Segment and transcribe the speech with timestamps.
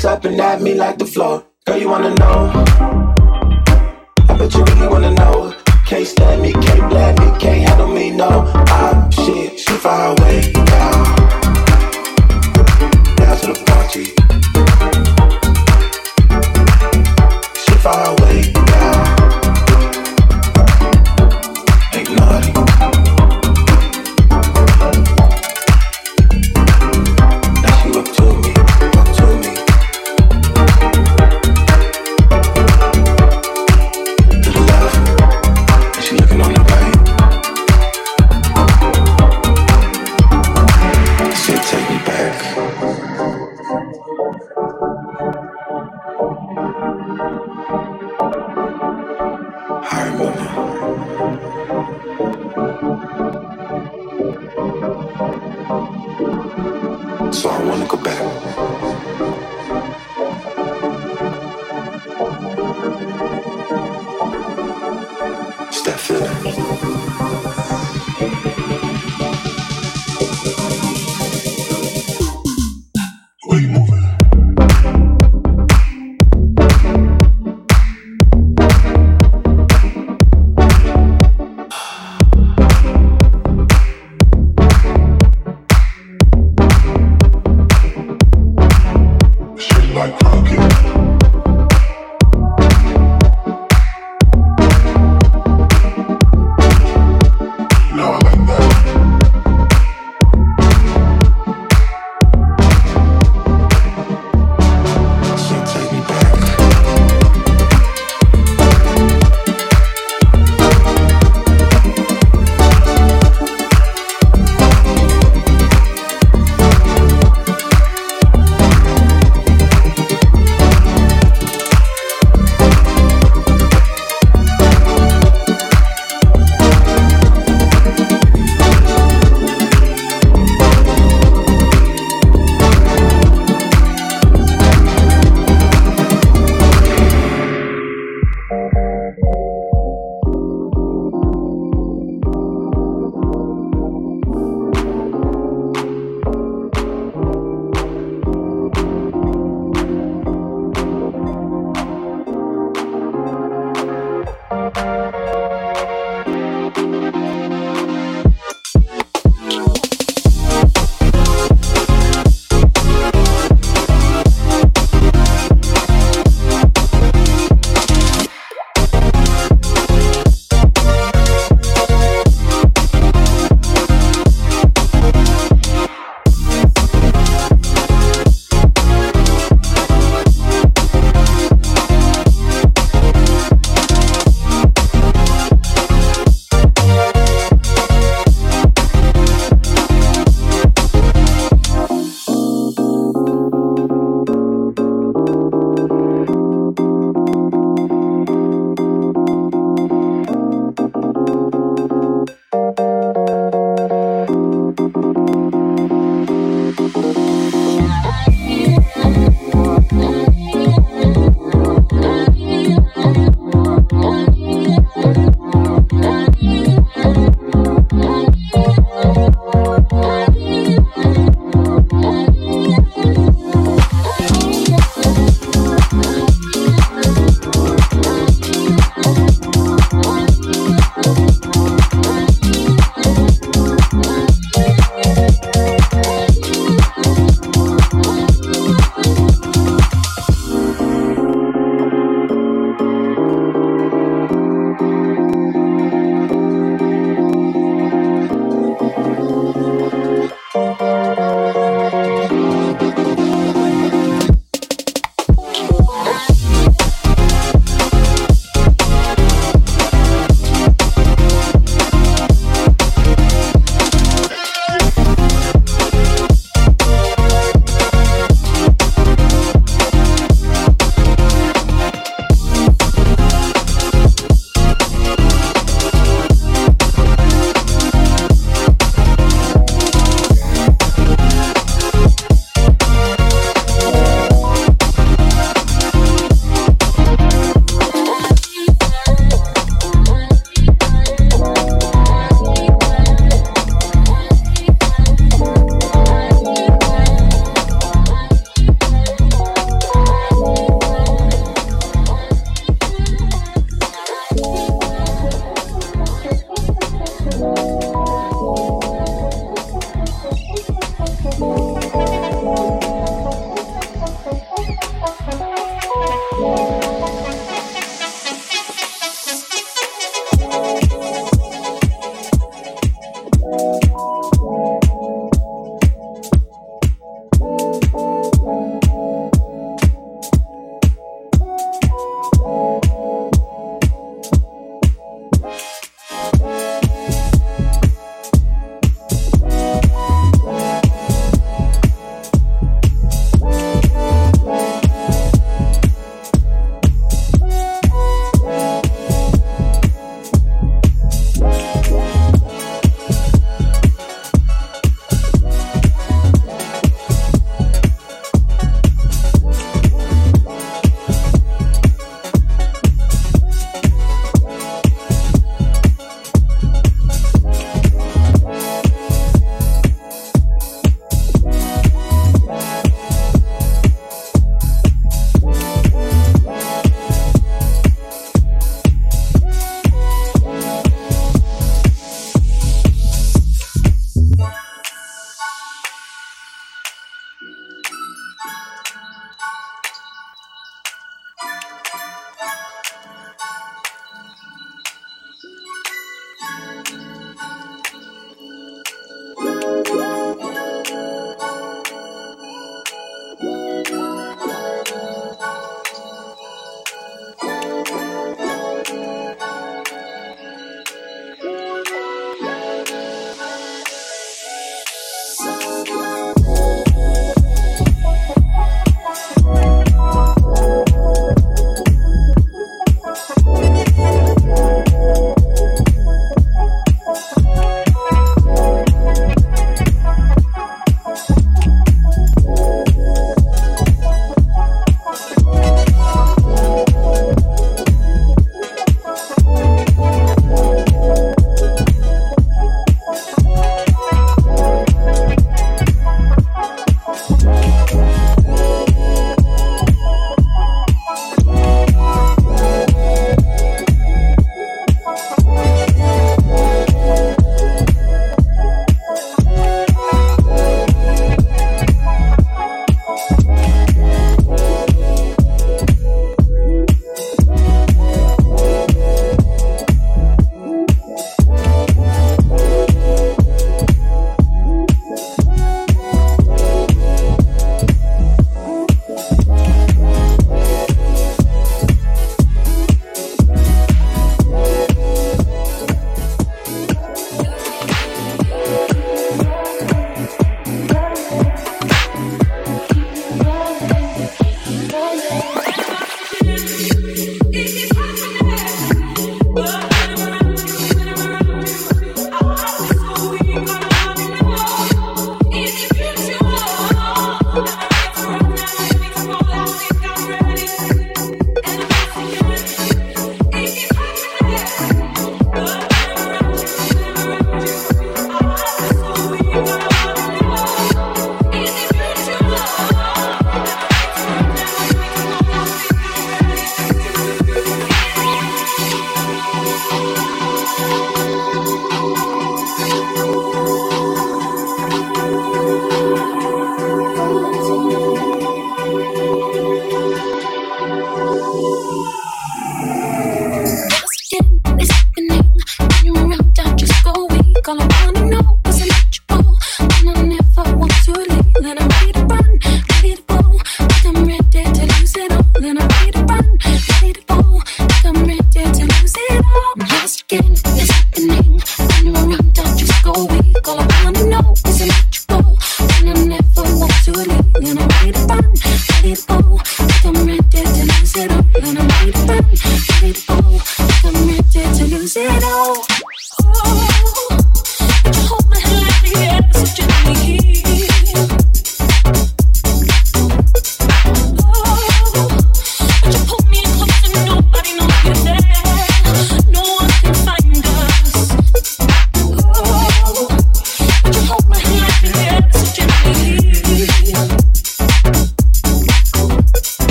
[0.00, 1.44] Slapping at me like the floor?
[1.66, 2.50] Girl, you wanna know?
[4.30, 5.54] I bet you really wanna know.
[5.84, 8.50] Can't stand me, can't blame me, can't handle me, no.
[8.68, 10.69] I'm shit, she far away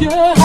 [0.00, 0.39] yeah.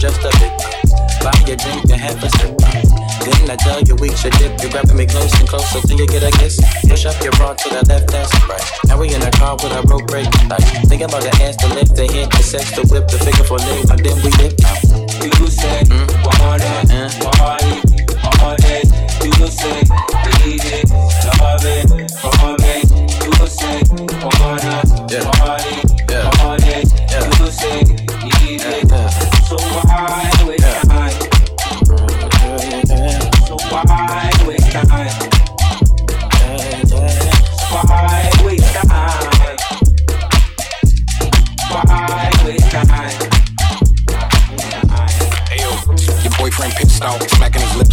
[0.00, 0.52] just a bit.
[1.20, 2.56] Buy a drink and have a sip.
[3.20, 4.56] Then I tell you we should dip.
[4.62, 6.56] You're grabbing me close and closer till you get a kiss.
[6.88, 8.64] Push up your bra to the left, that's right.
[8.88, 10.64] Now we in a car with a broke brake light.
[10.88, 13.58] Think about the ass, to lift, the hit, the sex, the whip, the figure for
[13.60, 14.80] leg, and then we dip out.
[15.20, 16.08] You say mm.
[16.24, 17.20] party, it, mm.
[17.20, 17.60] want.
[19.20, 19.84] You say
[20.40, 20.88] baby, it,
[21.44, 21.92] love it,
[22.24, 22.56] love.
[22.56, 23.84] You say
[24.16, 24.64] party,
[25.12, 25.68] party.
[25.68, 25.69] yeah.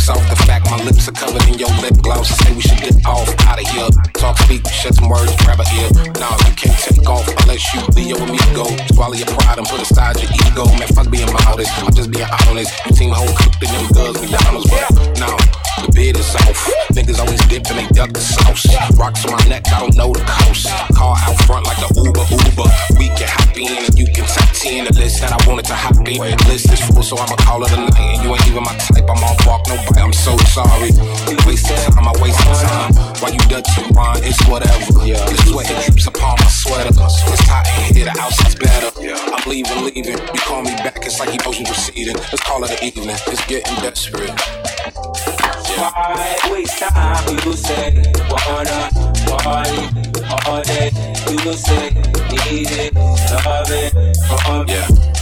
[0.10, 0.24] Off.
[0.30, 2.30] The fact my lips are covered in your lip gloss.
[2.30, 3.90] Say we should get off out of here.
[4.14, 5.90] Talk, speak, shed some words, grab a ear.
[6.20, 8.66] Nah, you can't take off unless you Leo with me go.
[8.94, 10.66] Swallow your pride and put aside your ego.
[10.80, 11.72] Man, fuck being modest.
[11.84, 12.72] I'm just being honest.
[12.86, 15.67] You seem whole cooked in them girls, McDonald's, but no.
[15.78, 16.58] The bid is off.
[16.92, 18.66] Niggas always dip and they duck the sauce.
[18.98, 20.68] Rocks on my neck, I don't know the coast.
[20.98, 22.70] Car out front like the Uber Uber.
[22.98, 25.78] We can hop in and you can tap in the list that I wanted to
[25.78, 26.18] hop in.
[26.50, 27.94] List is full, so I'ma call it a night.
[27.94, 29.06] And you ain't even my type.
[29.06, 30.02] I'm on walk, no bite.
[30.02, 30.92] I'm so sorry.
[31.46, 32.92] Wasting time, I'm wasting time.
[33.22, 34.82] While you Dutch and wine, it's whatever.
[35.06, 36.90] The sweat it drips upon my sweater.
[36.90, 38.90] It's hot in here, the outside's better.
[38.98, 40.18] I'm leaving, leaving.
[40.18, 42.18] You call me back, it's like emotions receding.
[42.18, 43.16] Let's call it an evening.
[43.30, 44.34] It's getting desperate.
[45.78, 47.38] Why waste time?
[47.46, 48.90] You say wanna
[49.28, 49.82] party
[50.48, 50.90] all day.
[51.30, 51.90] You say
[52.50, 52.96] need it,
[53.46, 53.94] love it
[54.44, 54.68] from.
[54.68, 55.17] Yeah.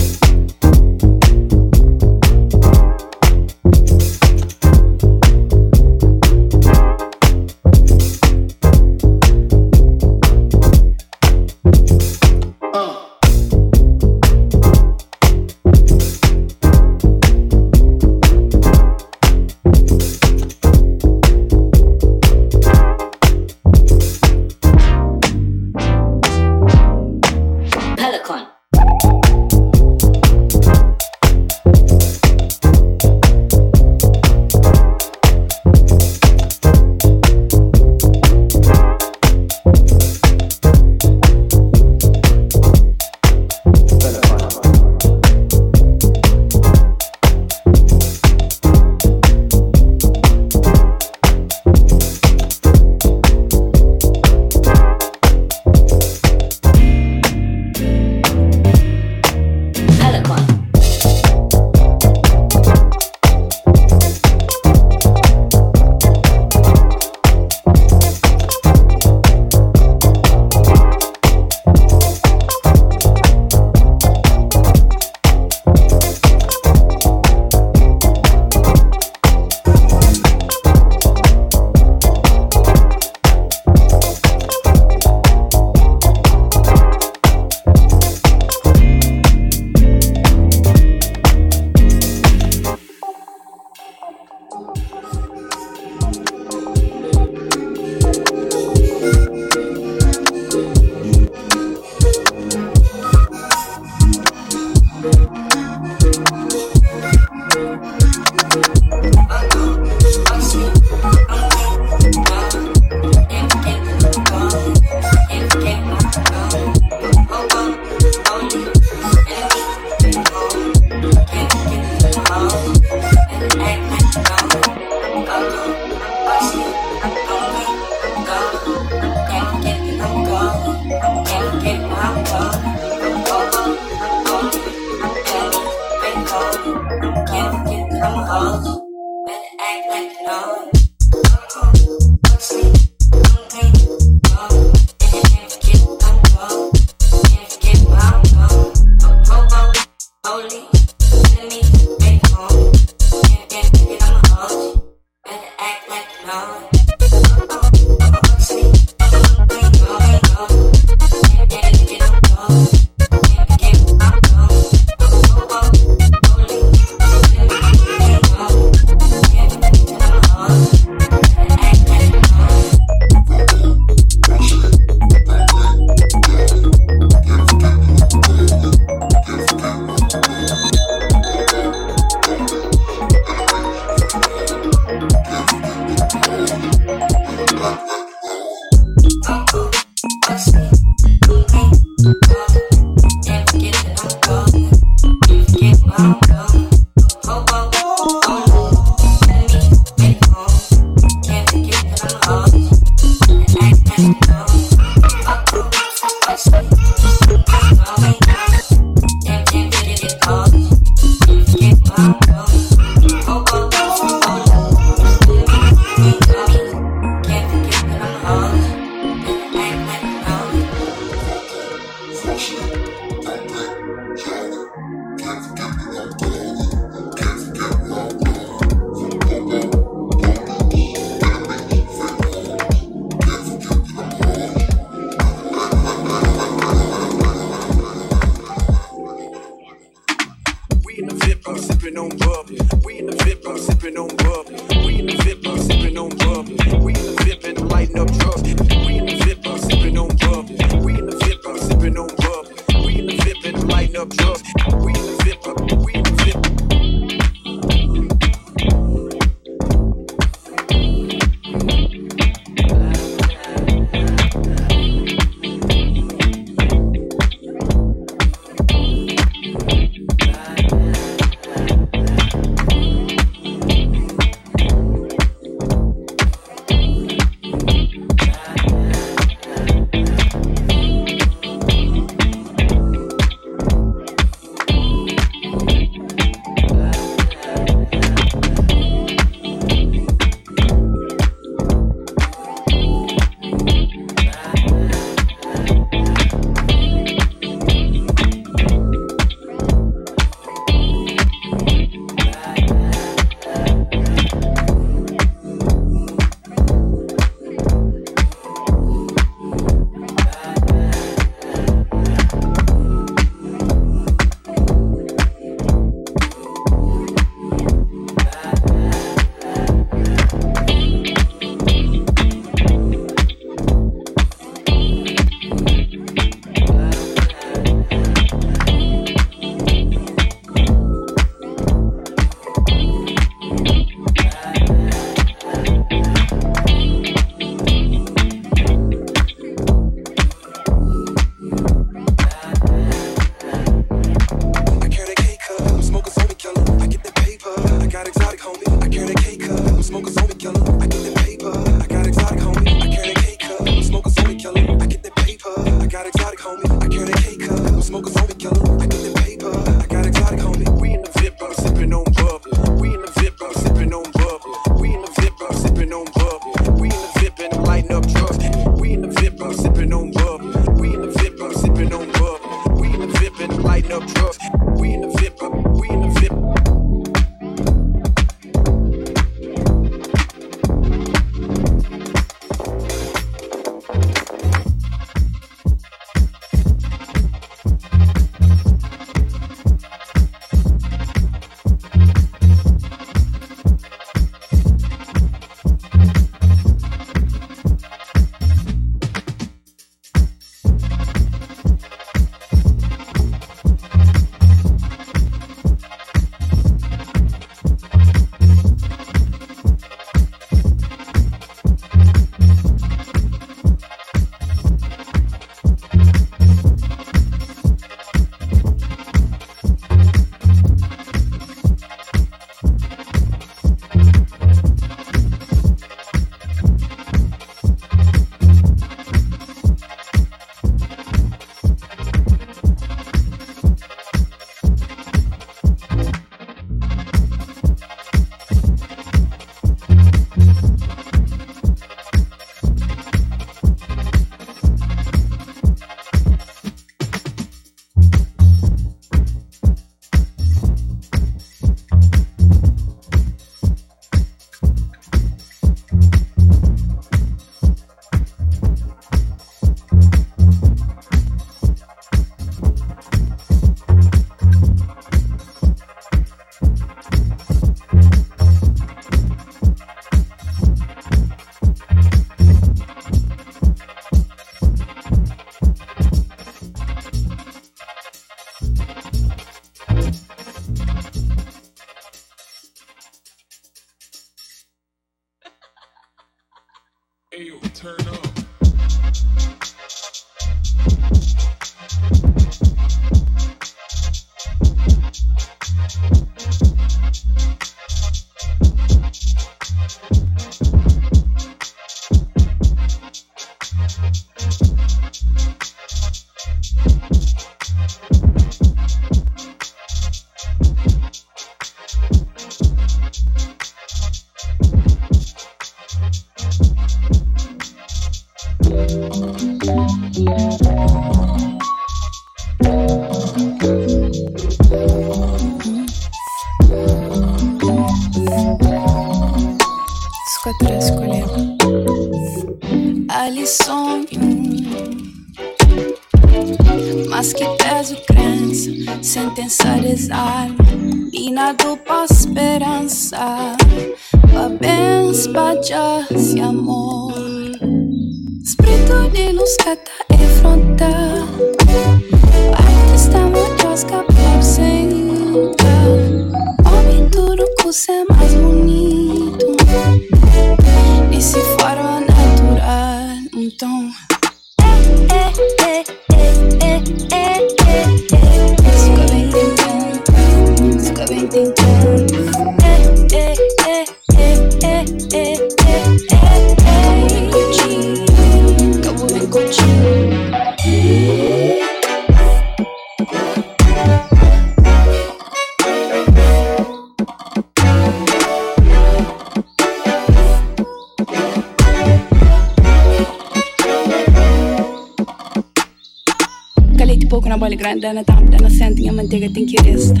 [597.84, 600.00] dana tam tá dana assim, sentinga manteiga tem que resta.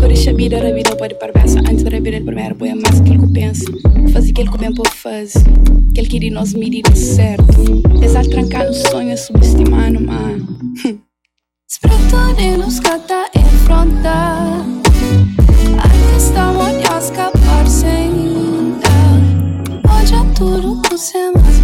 [0.00, 3.26] Corisha vida a vida pode parvessa antes da vida primeiro boia é mais que ele
[3.34, 3.70] pensa.
[4.14, 5.34] Faz aquele que bem por faz.
[5.92, 7.82] Que ele queria nós medir certo.
[8.02, 10.38] Exato trancar no sonho é subestimar numa.
[11.68, 14.64] Spratto de nos cata enfrontar.
[16.98, 18.88] escapar sem parcenda.
[19.84, 21.61] Hoje é tudo que você mais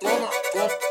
[0.00, 0.81] toma, toma.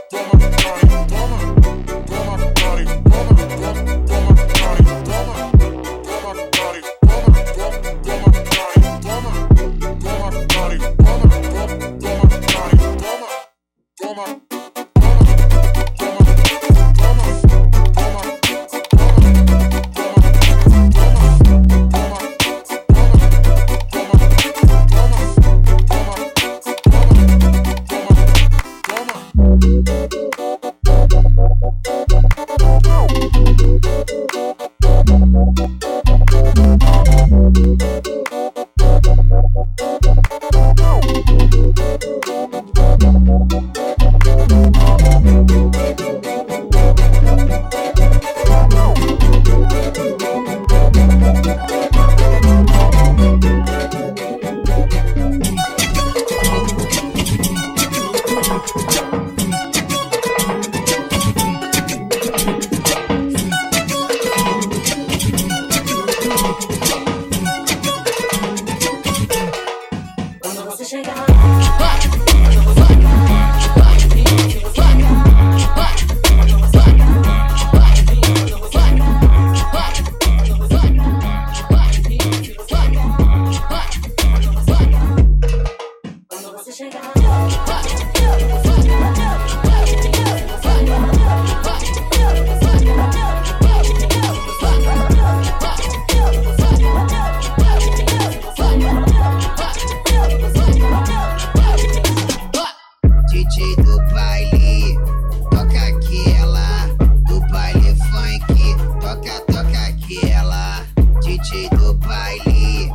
[111.32, 112.92] gente do baile.